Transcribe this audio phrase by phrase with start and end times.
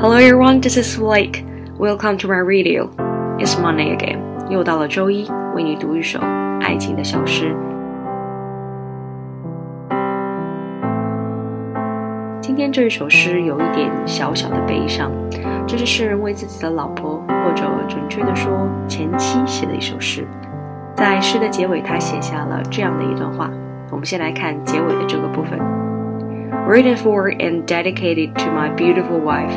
[0.00, 1.44] Hello everyone, this is Blake.
[1.76, 2.88] Welcome to my radio.
[3.36, 4.20] It's Monday again.
[4.48, 6.20] 又到了周一，为你读一首
[6.60, 7.52] 爱情的小诗。
[12.40, 15.10] 今天这一首诗有一点小小的悲伤，
[15.66, 20.24] 这是诗人为自己的老婆，或者准确的说前妻写的一首诗。
[20.94, 23.50] 在诗的结尾，他写下了这样的一段话。
[23.90, 25.58] 我们先来看结尾的这个部分。
[26.67, 29.53] Written for and dedicated to my beautiful wife,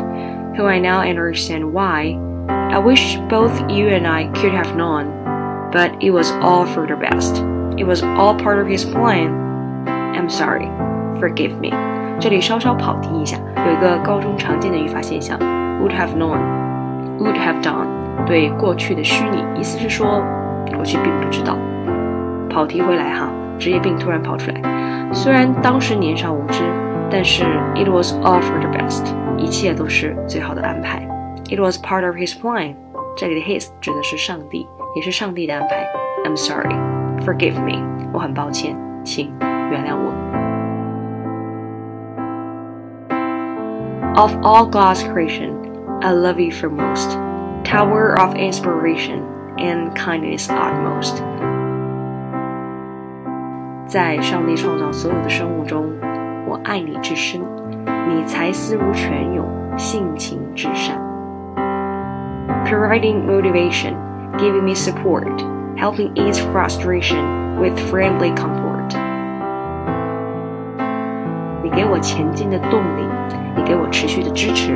[0.56, 2.18] who I now understand why.
[2.48, 5.06] I wish both you and I could have known,
[5.72, 7.42] but it was all for the best.
[7.78, 9.30] It was all part of his plan.
[9.86, 10.68] I'm sorry.
[11.20, 11.70] Forgive me.
[12.18, 15.38] 这里稍稍跑题一下，有一个高中常见的语法现象，
[15.80, 16.40] would have known,
[17.18, 17.86] would have done，
[18.26, 20.22] 对过去的虚拟，意思是说
[20.74, 21.56] 过去并不知道。
[22.48, 23.28] 跑题回来哈，
[23.58, 25.12] 职业病突然跑出来。
[25.12, 26.62] 虽然当时年少无知。
[27.10, 29.04] 但是 it was all for the best，
[29.36, 31.06] 一切都是最好的安排。
[31.48, 32.74] It was part of his plan，
[33.16, 35.86] 这里的 his 指的是上帝，也是上帝的安排。
[36.24, 36.74] I'm sorry,
[37.24, 40.12] forgive me，我很抱歉，请原谅我。
[44.16, 45.52] Of all God's creation,
[46.00, 47.16] I love you for most,
[47.62, 49.22] tower of inspiration
[49.56, 51.22] and kindness utmost。
[53.86, 55.92] 在上帝创造所有的生物中。
[56.46, 57.40] 我爱你至深，
[58.08, 60.96] 你才思如泉涌，性情至善。
[62.64, 63.94] Providing motivation,
[64.38, 65.28] giving me support,
[65.76, 68.96] helping ease frustration with friendly comfort。
[71.62, 73.06] 你给我前进的动力，
[73.56, 74.72] 你给我持续的支持，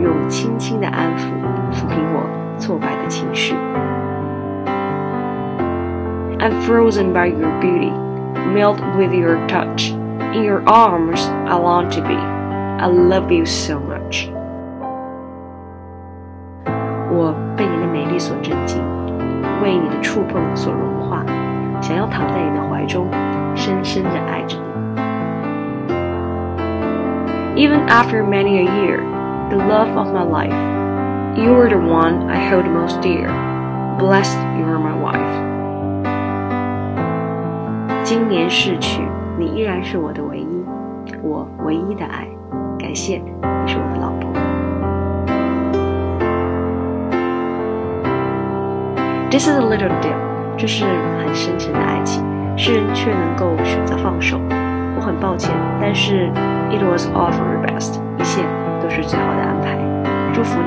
[0.00, 1.24] 用轻轻的安抚
[1.72, 2.22] 抚平我
[2.58, 3.54] 挫败的情绪。
[6.38, 7.92] I'm frozen by your beauty,
[8.54, 9.92] melt with your touch.
[10.34, 12.14] In your arms, I long to be.
[12.14, 14.30] I love you so much.
[17.12, 18.82] 我被你的美丽所震惊，
[19.62, 21.24] 为你的触碰所融化，
[21.80, 23.10] 想要躺在你的怀中，
[23.56, 24.62] 深深地爱着你。
[27.66, 29.00] Even after many a year,
[29.50, 30.54] the love of my life,
[31.36, 33.28] you are the one I hold most dear.
[33.98, 35.34] Blessed you are my wife.
[38.04, 39.02] 今年逝去。
[39.37, 40.63] 你依然是我的唯一，
[41.21, 42.25] 我唯一的爱。
[42.79, 44.31] 感谢，你是我的老婆。
[49.29, 50.15] This is a little deal，
[50.55, 50.85] 这是
[51.19, 52.23] 很深沉的爱情，
[52.55, 54.39] 诗人却能够选择放手。
[54.95, 56.31] 我很抱歉，但是
[56.71, 58.41] it was all for the best，一切
[58.81, 59.77] 都是最好的安排。
[60.31, 60.61] 祝福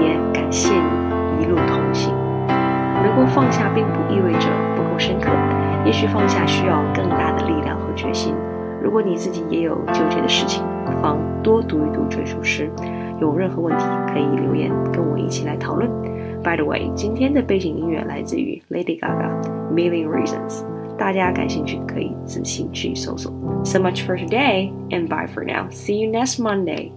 [0.00, 2.12] 你，也感谢你一路同行。
[3.04, 5.30] 能够放下，并不意味着不够深刻。
[5.84, 8.34] 也许放下需要更大的力量和决心。
[8.82, 12.70] 如果你自己也有纠结的事情，不妨多读一读这首诗。
[13.20, 15.90] 有任何问题可以留言跟我一起来讨论。
[16.42, 19.42] By the way，今天的背景音乐来自于 Lady Gaga
[19.74, 20.62] 《Million Reasons》，
[20.96, 23.30] 大家感兴趣可以自行去搜索。
[23.64, 25.68] So much for today, and bye for now.
[25.70, 26.92] See you next Monday.